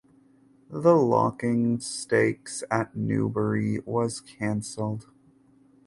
The 0.71 0.93
Lockinge 0.95 1.83
Stakes 1.83 2.63
at 2.71 2.95
Newbury 2.97 3.81
was 3.85 4.19
cancelled. 4.19 5.07